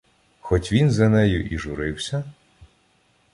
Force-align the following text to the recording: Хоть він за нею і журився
Хоть 0.39 0.71
він 0.71 0.91
за 0.91 1.09
нею 1.09 1.45
і 1.47 1.57
журився 1.57 2.23